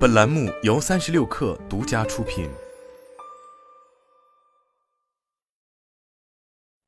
[0.00, 2.48] 本栏目由三十六氪独家出品。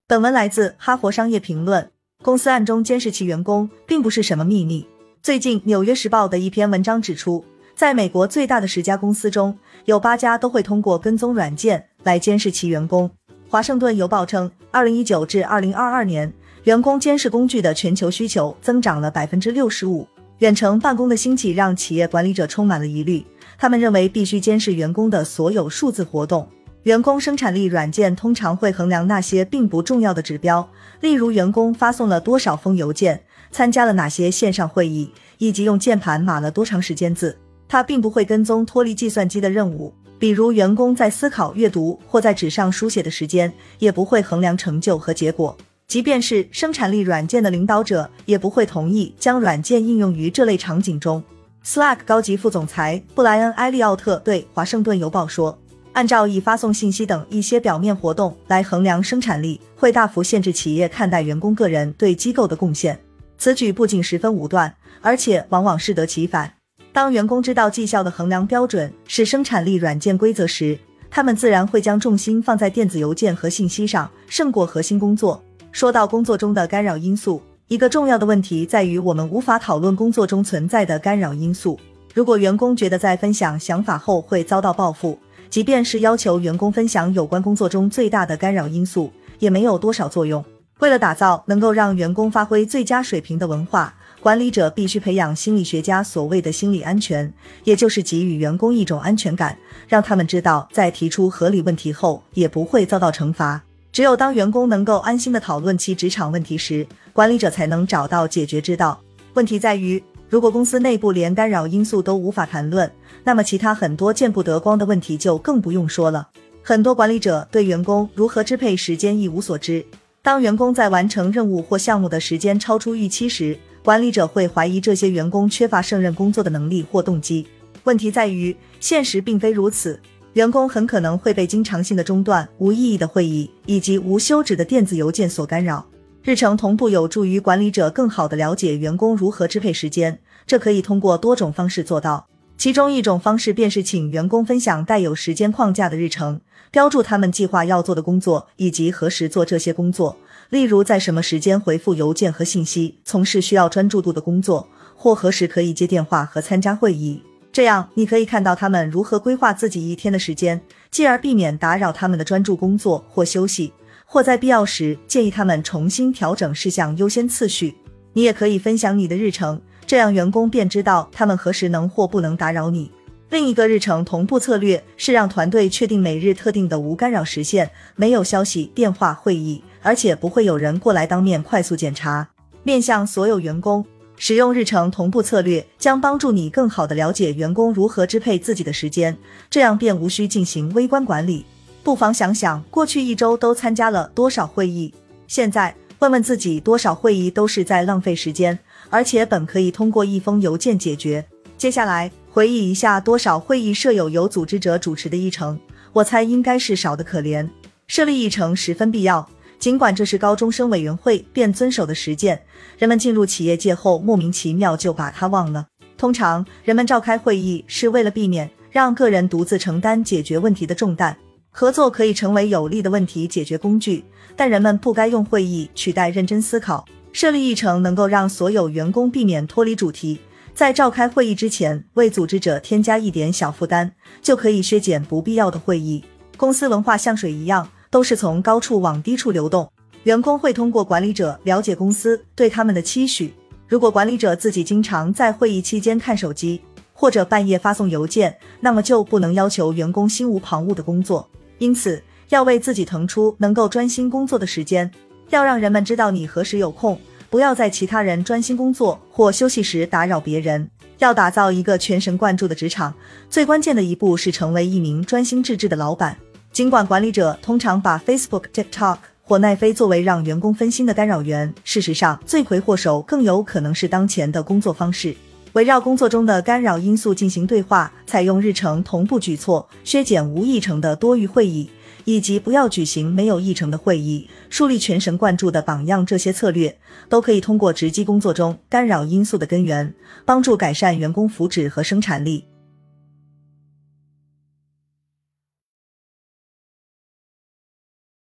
[0.07, 1.85] 本文来自《哈佛商业评论》。
[2.25, 4.89] 公司暗中监视其员工，并不是什么秘密。
[5.23, 7.45] 最近，《纽约时报》的一篇文章指出，
[7.75, 13.11] 在美国最大的十家公司中，有八家都会通过跟踪软件来监视其员工。
[13.51, 16.33] 《华盛顿邮报》称，二零一九至二零二二年，
[16.65, 20.09] 员工监视工具的全球需求增长了百分之六十五。
[20.43, 23.25] 远程办公的兴起让企业管理者充满了疑虑，
[23.57, 26.49] 他们认为必须监视员工的所有数字活动。
[26.83, 30.69] 员工生产力软件通常会衡量那些并不重要的指标，
[31.01, 37.39] 例如员工发送了多少封邮件、参加了哪些线上会议，以及用键盘码了多长时间字。
[37.69, 45.57] 它并不会跟踪脱离计算机的任务，比如员工在思考、阅读或在纸上书写的时间，也不会衡量成就和结果。
[45.93, 51.23] 即便是生产力软件的领导者，也不会同意将软件应用于这类场景中。
[51.63, 55.59] Slack 高级副总裁布莱恩·埃利奥特对《华盛顿邮报》说。
[55.93, 62.99] 按照以发送信息等一些表面活动来衡量生产力，会大幅限制企业看待员工个人对机构的贡献。
[63.37, 66.51] 此举不仅十分武断，而且往往适得其反。
[66.91, 70.79] 当员工知道绩效的衡量标准是生产力软件规则时，
[71.11, 75.45] 他们自然会将重心放在电子邮件和信息上，胜过核心工作。
[75.73, 81.81] 说到工作中的干扰因素，一个重要的问题在于我们无法讨论工作中存在的干扰因素。
[82.13, 90.45] 如果员工觉得在分享想法后会遭到报复，即便是要求员工分享有关工作中最大的干扰因素，也没有多少作用。
[90.81, 97.33] 为了打造能够让员工发挥最佳水平的文化，管理者必须培养心理学家所谓的心理安全，
[97.65, 99.57] 也就是给予员工一种安全感，
[99.89, 103.63] 让他们知道在提出合理问题后也不会遭到惩罚。
[103.93, 109.01] 只有当员工能够安心的讨论其职场问题时，管理者才能找到解决之道。
[109.35, 110.03] 问题在于。
[110.31, 112.91] 如果公司内部连干扰因素都无法谈论，
[113.23, 116.27] 那么其他很多见不得光的问题就更不用说了。
[116.63, 119.85] 很多管理者对员工如何支配时间一无所知。
[120.23, 123.55] 当员工在完成任务或项目的时间超出预期时，
[123.85, 127.47] 管理者会怀疑这些员工缺乏胜任工作的能力或动机。
[127.85, 130.01] 问题在于，现实并非如此。
[130.35, 135.85] 员工很可能会被经常性的中断、无意义的会议以及无休止的电子邮件所干扰。
[136.23, 142.27] 日程同步有助于管理者更好地了解员工如何支配时间，这可以通过多种方式做到。
[142.57, 146.41] 其中一种方式便是请员工分享带有时间框架的日程，
[146.71, 150.17] 标注他们计划要做的工作以及何时做这些工作，
[150.49, 157.21] 例如在什么时间回复邮件和信息，从事需要专注度的工作，或何时可以接电话和参加会议。
[157.53, 160.59] 这样你可以看到他们如何规划自己一天的时间，
[160.91, 163.73] 继而避免打扰他们的专注工作或休息。
[164.07, 167.75] 或在必要时建议他们重新调整事项优先次序。
[168.13, 172.91] 你也可以分享你的日程，这样员工便知道他们何时能或不能打扰你。
[173.31, 182.29] 另一个日程同步策略是让团队确定每日特定的无干扰时限，没有消息、电话、会议，而且不会有人过来当面快速检查。
[182.63, 183.83] 面向所有员工，
[184.17, 189.17] 使用日程同步策略将帮助你更好地了解员工如何支配自己的时间，
[189.51, 191.45] 这样便无需进行微观管理。
[191.83, 194.95] 不妨想想，过去一周都参加了多少会议？
[195.27, 198.59] 现在问问自己，多少会议都是在浪费时间，
[198.91, 201.25] 而且本可以通过一封邮件解决。
[201.59, 205.59] 接下来回忆一下，多少会议设有有组织者主持的议程？
[205.93, 207.49] 我猜应该是少得可怜。
[207.89, 209.29] 设立议程十分必要，
[209.63, 212.43] 尽管这是高中生委员会便遵守的实践，
[212.79, 215.69] 人们进入企业界后莫名其妙就把它忘了。
[215.97, 221.17] 通常人们召开会议是为了避免让个人独自承担解决问题的重担。
[221.49, 226.85] 合作可以成为有利的问题解决工具，但人们不该用会议取代认真思考。
[227.13, 230.19] 设立议程能够让所有员工避免脱离主题，
[230.53, 236.03] 在召开会议之前为组织者添加一点小负担，就可以削减不必要的会议。
[236.37, 239.71] 公司文化像水一样，都是从高处往低处流动。
[240.05, 243.33] 员工会通过管理者了解公司对他们的期许。
[243.69, 246.61] 如果管理者自己经常在会议期间看手机，
[246.95, 251.29] 或者半夜发送邮件，那么就不能要求员工心无旁骛的工作。
[251.59, 254.91] 因此，要为自己腾出能够专心工作的时间，
[255.29, 256.99] 要让人们知道你何时有空，
[257.29, 260.69] 不要在其他人专心工作或休息时打扰别人。
[260.99, 262.95] 要打造一个全神贯注的职场，
[263.29, 266.17] 最关键的一步是成为一名专心致志的老板。
[266.53, 275.17] 尽管管理者通常把 Facebook、TikTok 或奈飞作为让员工分心的干扰源，事实上，罪魁祸首更有可能是当前的工作方式。
[275.55, 281.71] 围绕工作中的干扰因素进行对话，采用日程同步举措，削减无议程的多余会议，
[282.05, 286.77] 以及不要举行没有议程的会议，树立全神贯注的榜样，这些策略
[287.09, 289.95] 都可以通过直击工作中干扰因素的根源，
[290.27, 292.45] 帮助改善员工福祉和生产力。